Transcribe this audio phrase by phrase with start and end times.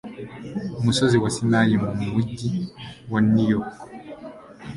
[0.79, 2.51] umusozi wa Sinayi mu mujyi
[3.11, 3.75] wa New York